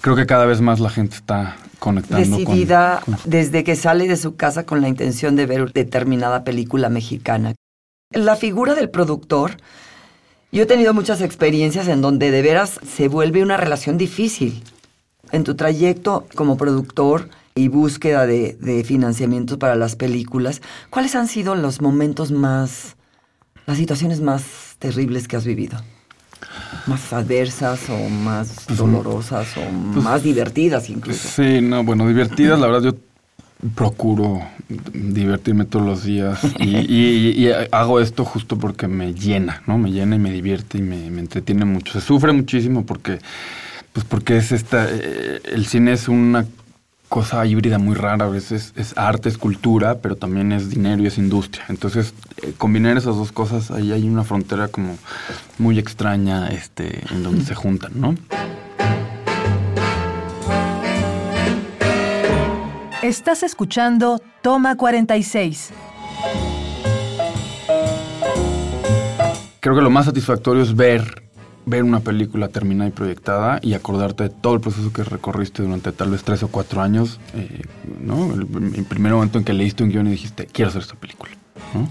Creo 0.00 0.16
que 0.16 0.26
cada 0.26 0.46
vez 0.46 0.60
más 0.60 0.80
la 0.80 0.90
gente 0.90 1.16
está 1.16 1.56
conectando 1.78 2.24
con- 2.30 2.38
Decidida 2.44 3.02
con, 3.04 3.16
desde 3.24 3.64
que 3.64 3.76
sale 3.76 4.08
de 4.08 4.16
su 4.16 4.36
casa 4.36 4.64
con 4.64 4.80
la 4.80 4.88
intención 4.88 5.36
de 5.36 5.46
ver 5.46 5.72
determinada 5.72 6.42
película 6.44 6.88
mexicana. 6.88 7.54
La 8.12 8.36
figura 8.36 8.74
del 8.74 8.90
productor, 8.90 9.56
yo 10.52 10.62
he 10.62 10.66
tenido 10.66 10.94
muchas 10.94 11.20
experiencias 11.20 11.86
en 11.88 12.00
donde 12.00 12.30
de 12.30 12.42
veras 12.42 12.80
se 12.86 13.08
vuelve 13.08 13.42
una 13.42 13.56
relación 13.56 13.98
difícil. 13.98 14.62
En 15.32 15.44
tu 15.44 15.54
trayecto 15.54 16.26
como 16.34 16.56
productor 16.56 17.28
y 17.54 17.68
búsqueda 17.68 18.26
de, 18.26 18.54
de 18.60 18.82
financiamientos 18.84 19.58
para 19.58 19.76
las 19.76 19.94
películas, 19.96 20.60
¿cuáles 20.88 21.14
han 21.14 21.28
sido 21.28 21.54
los 21.54 21.80
momentos 21.80 22.32
más, 22.32 22.96
las 23.66 23.76
situaciones 23.76 24.20
más 24.20 24.42
terribles 24.80 25.28
que 25.28 25.36
has 25.36 25.44
vivido? 25.44 25.78
¿Más 26.86 27.12
adversas 27.12 27.88
o 27.90 28.08
más 28.08 28.66
dolorosas 28.76 29.48
o 29.56 29.70
más 29.70 30.22
divertidas 30.22 30.88
incluso? 30.90 31.28
Sí, 31.28 31.60
no, 31.60 31.84
bueno, 31.84 32.06
divertidas, 32.08 32.58
la 32.58 32.66
verdad 32.66 32.82
yo 32.92 32.96
procuro 33.74 34.40
divertirme 34.94 35.64
todos 35.66 35.84
los 35.84 36.04
días 36.04 36.40
y, 36.60 36.76
y- 36.78 37.46
y 37.46 37.50
hago 37.72 38.00
esto 38.00 38.24
justo 38.24 38.56
porque 38.58 38.88
me 38.88 39.12
llena, 39.12 39.62
¿no? 39.66 39.76
Me 39.78 39.90
llena 39.90 40.16
y 40.16 40.18
me 40.18 40.30
divierte 40.32 40.78
y 40.78 40.82
me, 40.82 41.10
me 41.10 41.20
entretiene 41.20 41.64
mucho. 41.64 41.92
Se 41.92 42.00
sufre 42.00 42.32
muchísimo 42.32 42.86
porque, 42.86 43.18
pues 43.92 44.06
porque 44.06 44.38
es 44.38 44.52
esta, 44.52 44.86
eh, 44.90 45.40
el 45.44 45.66
cine 45.66 45.92
es 45.92 46.08
una 46.08 46.46
cosa 47.10 47.44
híbrida 47.44 47.78
muy 47.78 47.96
rara, 47.96 48.26
a 48.26 48.28
veces 48.28 48.72
es 48.76 48.96
arte, 48.96 49.28
es 49.28 49.36
cultura, 49.36 49.98
pero 49.98 50.14
también 50.14 50.52
es 50.52 50.70
dinero 50.70 51.02
y 51.02 51.08
es 51.08 51.18
industria. 51.18 51.64
Entonces, 51.68 52.14
eh, 52.40 52.54
combinar 52.56 52.96
esas 52.96 53.16
dos 53.16 53.32
cosas, 53.32 53.72
ahí 53.72 53.90
hay 53.90 54.08
una 54.08 54.22
frontera 54.22 54.68
como 54.68 54.96
muy 55.58 55.80
extraña 55.80 56.48
este, 56.48 57.02
en 57.12 57.24
donde 57.24 57.44
se 57.44 57.56
juntan, 57.56 58.00
¿no? 58.00 58.14
Estás 63.02 63.42
escuchando 63.42 64.22
Toma 64.40 64.76
46. 64.76 65.72
Creo 69.58 69.74
que 69.74 69.82
lo 69.82 69.90
más 69.90 70.06
satisfactorio 70.06 70.62
es 70.62 70.76
ver, 70.76 71.24
ver 71.66 71.84
una 71.84 72.00
película 72.00 72.48
terminada 72.48 72.88
y 72.88 72.92
proyectada 72.92 73.58
y 73.62 73.74
acordarte 73.74 74.24
de 74.24 74.30
todo 74.30 74.54
el 74.54 74.60
proceso 74.60 74.92
que 74.92 75.04
recorriste 75.04 75.62
durante 75.62 75.92
tal 75.92 76.10
vez 76.10 76.22
tres 76.24 76.42
o 76.42 76.48
cuatro 76.48 76.80
años, 76.82 77.20
eh, 77.34 77.62
¿no? 78.00 78.32
El, 78.32 78.46
primer 78.84 79.12
momento 79.12 79.38
en 79.38 79.44
que 79.44 79.52
leíste 79.52 79.84
un 79.84 79.90
guion 79.90 80.06
y 80.06 80.10
dijiste, 80.10 80.46
quiero 80.46 80.70
hacer 80.70 80.82
esta 80.82 80.94
película, 80.94 81.32
¿no? 81.74 81.88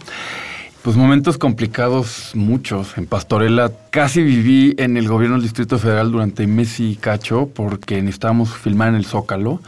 Pues 0.81 0.95
momentos 0.95 1.37
complicados, 1.37 2.31
muchos. 2.35 2.97
En 2.97 3.05
Pastorela 3.05 3.71
casi 3.89 4.23
viví 4.23 4.75
en 4.77 4.95
el 4.95 5.09
gobierno 5.09 5.35
del 5.35 5.43
Distrito 5.43 5.77
Federal 5.77 6.09
durante 6.09 6.47
mes 6.47 6.79
y 6.79 6.95
cacho 6.95 7.49
porque 7.53 8.01
necesitábamos 8.01 8.55
filmar 8.55 8.89
en 8.89 8.95
el 8.95 9.05
Zócalo 9.05 9.59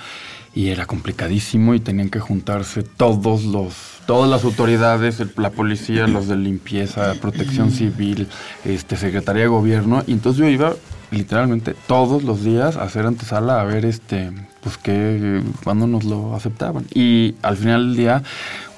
y 0.53 0.69
era 0.69 0.85
complicadísimo 0.85 1.73
y 1.73 1.79
tenían 1.79 2.09
que 2.09 2.19
juntarse 2.19 2.83
todos 2.83 3.43
los, 3.45 3.73
todas 4.05 4.29
las 4.29 4.43
autoridades, 4.43 5.19
el- 5.19 5.31
la 5.37 5.49
policía, 5.51 6.07
los 6.07 6.27
de 6.27 6.35
limpieza, 6.35 7.13
protección 7.21 7.71
civil, 7.71 8.27
este, 8.65 8.97
secretaría 8.97 9.43
de 9.43 9.47
gobierno. 9.47 10.03
Y 10.07 10.11
entonces 10.13 10.39
yo 10.41 10.47
iba 10.49 10.73
literalmente 11.11 11.73
todos 11.87 12.23
los 12.23 12.43
días 12.43 12.77
a 12.77 12.83
hacer 12.83 13.05
antesala 13.05 13.59
a 13.61 13.63
ver 13.65 13.85
este, 13.85 14.31
pues 14.61 14.77
que 14.77 15.41
cuando 15.63 15.87
nos 15.87 16.03
lo 16.03 16.35
aceptaban. 16.35 16.85
Y 16.93 17.35
al 17.41 17.55
final 17.57 17.87
del 17.87 17.97
día, 17.97 18.23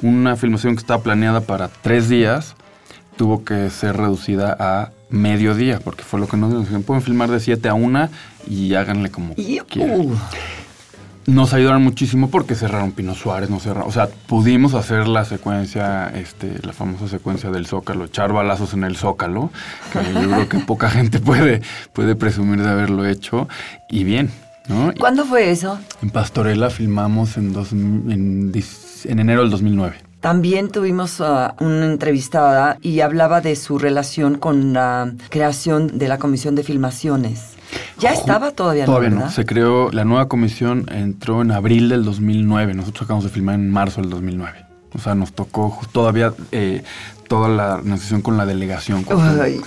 una 0.01 0.35
filmación 0.35 0.75
que 0.75 0.79
estaba 0.81 1.01
planeada 1.03 1.41
para 1.41 1.67
tres 1.69 2.07
días 2.09 2.55
tuvo 3.17 3.43
que 3.43 3.69
ser 3.69 3.97
reducida 3.97 4.55
a 4.59 4.91
mediodía, 5.09 5.79
porque 5.79 6.03
fue 6.03 6.19
lo 6.19 6.27
que 6.27 6.37
nos 6.37 6.57
dijeron. 6.59 6.81
Pueden 6.83 7.03
filmar 7.03 7.29
de 7.29 7.39
7 7.39 7.69
a 7.69 7.75
1 7.75 8.09
y 8.47 8.73
háganle 8.73 9.11
como 9.11 9.35
Y, 9.37 9.59
quieran. 9.59 10.01
uh, 10.01 10.15
Nos 11.25 11.53
ayudaron 11.53 11.83
muchísimo 11.83 12.29
porque 12.29 12.53
cerraron 12.53 12.91
Pino 12.91 13.15
Suárez, 13.15 13.49
no 13.49 13.59
cerraron, 13.59 13.87
o 13.87 13.91
sea, 13.93 14.09
pudimos 14.27 14.73
hacer 14.73 15.07
la 15.07 15.23
secuencia, 15.23 16.09
este, 16.09 16.59
la 16.63 16.73
famosa 16.73 17.07
secuencia 17.07 17.49
del 17.49 17.65
Zócalo, 17.65 18.05
echar 18.05 18.33
balazos 18.33 18.73
en 18.73 18.83
el 18.83 18.97
Zócalo, 18.97 19.49
que 19.93 19.99
yo 20.13 20.29
creo 20.29 20.49
que 20.49 20.59
poca 20.59 20.89
gente 20.89 21.19
puede, 21.19 21.61
puede 21.93 22.15
presumir 22.15 22.61
de 22.61 22.69
haberlo 22.69 23.05
hecho, 23.05 23.47
y 23.89 24.03
bien, 24.03 24.31
¿no? 24.67 24.93
¿Cuándo 24.99 25.25
fue 25.25 25.49
eso? 25.49 25.79
En 26.01 26.09
Pastorela 26.09 26.69
filmamos 26.69 27.37
en, 27.37 27.53
dos, 27.53 27.71
en, 27.71 28.51
enero 29.05 29.41
del 29.41 29.49
2009. 29.49 29.95
También 30.19 30.69
tuvimos 30.69 31.19
a 31.21 31.55
una 31.59 31.85
entrevistada 31.85 32.77
y 32.81 33.01
hablaba 33.01 33.41
de 33.41 33.55
su 33.55 33.77
relación 33.77 34.37
con 34.37 34.73
la 34.73 35.13
creación 35.29 35.97
de 35.97 36.07
la 36.07 36.17
Comisión 36.17 36.55
de 36.55 36.63
Filmaciones. 36.63 37.52
Ya 37.99 38.11
estaba 38.13 38.51
todavía, 38.51 38.85
Todavía 38.85 39.09
¿no? 39.09 39.29
Se 39.31 39.45
creó, 39.45 39.91
la 39.91 40.03
nueva 40.05 40.27
comisión 40.27 40.85
entró 40.91 41.41
en 41.41 41.51
abril 41.51 41.89
del 41.89 42.03
2009. 42.03 42.73
Nosotros 42.73 43.03
acabamos 43.03 43.23
de 43.25 43.29
filmar 43.29 43.55
en 43.55 43.69
marzo 43.69 44.01
del 44.01 44.09
2009. 44.09 44.65
O 44.95 44.99
sea, 44.99 45.15
nos 45.15 45.33
tocó 45.33 45.79
todavía 45.91 46.33
eh, 46.51 46.83
toda 47.27 47.49
la 47.49 47.79
negociación 47.83 48.21
con 48.21 48.37
la 48.37 48.45
delegación. 48.45 49.03
con- 49.03 49.17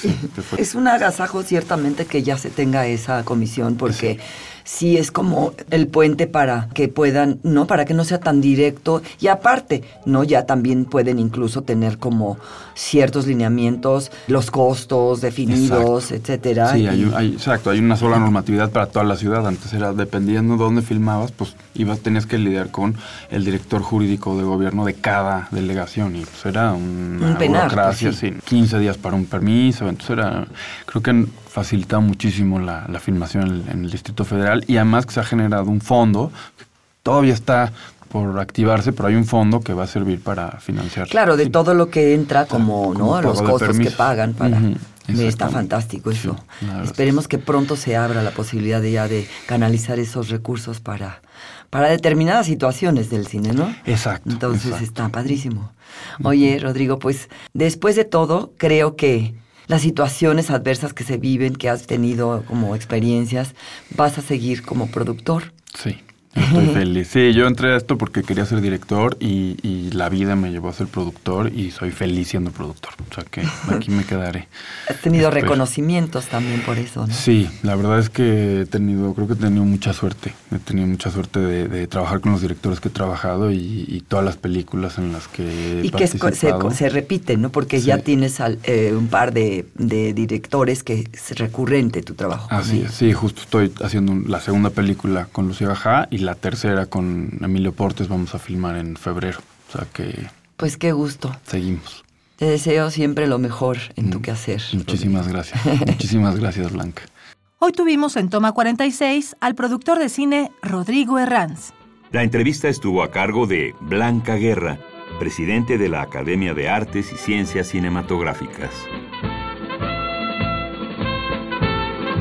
sí, 0.01 0.17
es 0.57 0.75
un 0.75 0.87
agasajo 0.89 1.43
ciertamente 1.43 2.07
que 2.07 2.23
ya 2.23 2.37
se 2.39 2.51
tenga 2.51 2.87
esa 2.87 3.25
comisión 3.25 3.77
porque 3.77 4.15
sí 4.15 4.21
es 4.67 5.13
como 5.13 5.53
el 5.71 5.87
puente 5.87 6.27
para 6.27 6.69
que 6.75 6.89
puedan, 6.89 7.39
¿no? 7.45 7.67
Para 7.67 7.85
que 7.85 7.95
no 7.95 8.05
sea 8.05 8.19
tan 8.19 8.41
directo 8.41 9.01
y 9.21 9.29
aparte, 9.29 9.85
¿no? 10.05 10.25
Ya 10.25 10.45
también 10.45 10.85
pueden 10.87 11.19
incluso 11.21 11.63
tener 11.63 11.99
como 11.99 12.37
ciertos 12.75 13.27
lineamientos, 13.27 14.11
los 14.27 14.51
costos 14.51 15.21
definidos, 15.21 16.11
etcétera. 16.11 16.73
Sí, 16.73 16.81
y- 16.81 16.89
hay, 16.89 17.13
hay- 17.15 17.33
exacto, 17.33 17.71
hay 17.71 17.79
una 17.79 17.97
sola 17.97 18.19
normatividad 18.19 18.71
para 18.71 18.87
toda 18.87 19.05
la 19.05 19.17
ciudad. 19.17 19.47
Antes 19.47 19.73
era 19.73 19.93
dependiendo 19.93 20.55
de 20.57 20.65
dónde 20.65 20.83
filmabas, 20.83 21.31
pues 21.33 21.55
ibas, 21.75 22.01
tenías 22.01 22.27
que 22.27 22.37
lidiar 22.37 22.71
con 22.71 22.97
el 23.31 23.45
director 23.45 23.83
jurídico 23.83 24.37
de 24.37 24.43
gobierno 24.45 24.85
de 24.85 24.95
cada 24.95 25.49
delegación 25.53 26.17
y 26.17 26.21
pues 26.25 26.45
era 26.45 26.73
una 26.73 27.29
Un 27.31 27.37
penar, 27.39 27.65
burocracia, 27.71 28.09
pues, 28.09 28.19
sí. 28.19 28.31
sí, 28.31 28.37
15 28.45 28.79
días 28.81 28.97
para 28.99 29.15
un 29.15 29.27
permiso, 29.27 29.89
entonces 29.89 30.11
era, 30.11 30.47
creo 30.87 31.03
que 31.03 31.25
facilitado 31.57 32.03
muchísimo 32.03 32.59
la, 32.59 32.85
la 32.87 33.01
filmación 33.01 33.45
en 33.45 33.51
el, 33.55 33.69
en 33.71 33.85
el 33.87 33.91
Distrito 33.91 34.27
Federal 34.27 34.63
y 34.67 34.77
además 34.77 35.07
que 35.07 35.15
se 35.15 35.21
ha 35.21 35.25
generado 35.25 35.71
un 35.71 35.81
fondo, 35.81 36.31
que 36.59 36.67
todavía 37.03 37.33
está 37.33 37.73
por 38.11 38.39
activarse, 38.39 38.93
pero 38.93 39.09
hay 39.09 39.15
un 39.15 39.25
fondo 39.25 39.61
que 39.63 39.73
va 39.73 39.85
a 39.85 39.87
servir 39.87 40.21
para 40.21 40.61
financiar. 40.61 41.09
Claro, 41.09 41.35
de 41.39 41.49
todo 41.49 41.73
lo 41.73 41.89
que 41.89 42.13
entra 42.13 42.45
como, 42.45 42.93
como 42.93 43.15
¿no? 43.17 43.23
Los 43.23 43.41
costos 43.41 43.79
que 43.79 43.91
pagan 43.91 44.35
para... 44.35 44.61
Está 45.09 45.49
fantástico 45.49 46.11
eso. 46.11 46.37
Esperemos 46.85 47.25
es 47.25 47.29
que 47.29 47.39
pronto 47.39 47.75
se 47.77 47.97
abra 47.97 48.23
la 48.23 48.33
posibilidad 48.33 48.83
de 48.83 48.93
ya 48.93 49.09
de 49.09 49.27
canalizar 49.47 49.99
esos 49.99 50.29
recursos 50.29 50.81
para, 50.81 51.23
para 51.71 51.89
determinadas 51.89 52.45
situaciones 52.45 53.09
del 53.09 53.27
cine, 53.27 53.55
¿no? 53.55 53.75
Exacto, 53.87 54.29
Entonces 54.29 54.67
exacto. 54.67 54.85
está 54.85 55.09
padrísimo. 55.09 55.71
Oye, 56.23 56.59
Rodrigo, 56.61 56.99
pues 56.99 57.31
después 57.55 57.97
de 57.97 58.05
todo, 58.05 58.53
creo 58.59 58.95
que 58.95 59.35
las 59.67 59.83
situaciones 59.83 60.51
adversas 60.51 60.93
que 60.93 61.05
se 61.05 61.17
viven, 61.17 61.55
que 61.55 61.69
has 61.69 61.87
tenido 61.87 62.45
como 62.47 62.75
experiencias, 62.75 63.55
vas 63.97 64.19
a 64.19 64.23
seguir 64.23 64.63
como 64.63 64.89
productor. 64.89 65.53
Sí, 65.75 65.99
Estoy 66.37 66.67
feliz. 66.67 67.09
Sí, 67.09 67.33
yo 67.33 67.47
entré 67.47 67.73
a 67.73 67.77
esto 67.77 67.97
porque 67.97 68.23
quería 68.23 68.45
ser 68.45 68.61
director 68.61 69.17
y, 69.21 69.57
y, 69.63 69.91
la 69.93 70.09
vida 70.09 70.37
me 70.37 70.51
llevó 70.51 70.69
a 70.69 70.73
ser 70.73 70.87
productor 70.87 71.53
y 71.53 71.71
soy 71.71 71.91
feliz 71.91 72.29
siendo 72.29 72.51
productor. 72.51 72.93
O 73.11 73.15
sea 73.15 73.25
que 73.25 73.43
aquí 73.75 73.91
me 73.91 74.05
quedaré. 74.05 74.49
Has 74.89 75.01
tenido 75.01 75.31
reconocimientos 75.31 76.27
también 76.27 76.61
por 76.61 76.79
eso, 76.79 77.07
¿no? 77.07 77.15
Sí, 77.15 77.49
la 77.63 77.75
verdad 77.77 77.99
es 77.99 78.11
que 78.11 78.63
he 78.63 78.67
tenido, 78.67 79.15
creo 79.15 79.27
que 79.27 79.33
he 79.33 79.37
tenido 79.37 79.65
mucha 79.65 79.93
suerte. 79.93 80.35
He 80.55 80.59
tenido 80.59 80.87
mucha 80.87 81.11
suerte 81.11 81.41
de, 81.41 81.87
trabajar 81.87 82.21
con 82.21 82.33
los 82.33 82.43
directores 82.43 82.81
que 82.81 82.89
he 82.89 82.91
trabajado 82.91 83.51
y, 83.51 84.05
todas 84.09 84.25
las 84.25 84.37
películas 84.37 84.99
en 84.99 85.13
las 85.13 85.27
que 85.27 85.81
he 85.81 85.87
Y 85.87 85.91
que 85.91 86.07
se, 86.07 86.19
se, 86.19 86.89
repiten, 86.89 87.41
¿no? 87.41 87.51
Porque 87.51 87.81
ya 87.81 87.99
tienes 87.99 88.39
eh, 88.41 88.95
un 88.97 89.09
par 89.09 89.33
de, 89.33 89.65
directores 89.77 90.83
que 90.83 91.09
es 91.13 91.39
recurrente 91.39 92.03
tu 92.03 92.15
trabajo. 92.15 92.47
Así 92.51 92.83
es, 92.83 92.93
sí, 92.93 93.13
justo 93.13 93.41
estoy 93.41 93.73
haciendo 93.83 94.15
la 94.29 94.41
segunda 94.41 94.71
película 94.71 95.29
con 95.33 95.49
Lucía 95.49 95.69
Bajá 95.69 96.09
y 96.11 96.19
la 96.27 96.35
tercera 96.35 96.87
con 96.87 97.39
Emilio 97.41 97.73
Portes 97.73 98.09
vamos 98.09 98.35
a 98.35 98.39
filmar 98.39 98.77
en 98.77 98.97
febrero. 98.97 99.39
O 99.69 99.73
sea 99.73 99.87
que... 99.93 100.27
Pues 100.57 100.77
qué 100.77 100.93
gusto. 100.93 101.35
Seguimos. 101.47 102.05
Te 102.35 102.47
deseo 102.47 102.91
siempre 102.91 103.27
lo 103.29 103.39
mejor 103.39 103.79
en 103.95 104.11
tu 104.11 104.19
mm, 104.19 104.23
quehacer. 104.23 104.63
Muchísimas 104.75 105.29
gracias. 105.29 105.65
Muchísimas 105.87 106.39
gracias, 106.39 106.73
Blanca. 106.73 107.03
Hoy 107.61 107.73
tuvimos 107.73 108.17
en 108.17 108.29
Toma 108.29 108.53
46 108.53 109.37
al 109.41 109.55
productor 109.55 109.99
de 109.99 110.09
cine 110.09 110.51
Rodrigo 110.63 111.19
Herranz. 111.19 111.73
La 112.11 112.23
entrevista 112.23 112.69
estuvo 112.69 113.03
a 113.03 113.11
cargo 113.11 113.47
de 113.47 113.75
Blanca 113.81 114.35
Guerra, 114.35 114.79
presidente 115.21 115.79
de 115.79 115.89
la 115.89 116.03
Academia 116.03 116.55
de 116.55 116.69
Artes 116.69 117.13
y 117.13 117.17
Ciencias 117.17 117.69
Cinematográficas. 117.69 118.71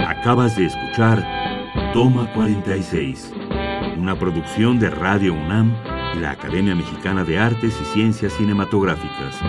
Acabas 0.07 0.55
de 0.55 0.67
escuchar 0.67 1.25
Toma 1.93 2.31
46, 2.33 3.31
una 3.97 4.17
producción 4.17 4.79
de 4.79 4.89
Radio 4.89 5.33
UNAM 5.33 5.75
y 6.15 6.19
la 6.19 6.31
Academia 6.31 6.75
Mexicana 6.75 7.23
de 7.23 7.37
Artes 7.39 7.77
y 7.81 7.85
Ciencias 7.85 8.33
Cinematográficas. 8.33 9.39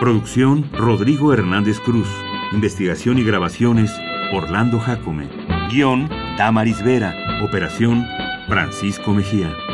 Producción 0.00 0.70
Rodrigo 0.72 1.32
Hernández 1.32 1.80
Cruz. 1.80 2.08
Investigación 2.52 3.18
y 3.18 3.24
grabaciones 3.24 3.92
Orlando 4.32 4.78
Jacome. 4.78 5.28
Guión 5.70 6.08
Damaris 6.36 6.82
Vera. 6.82 7.14
Operación 7.42 8.04
Francisco 8.48 9.12
Mejía. 9.12 9.65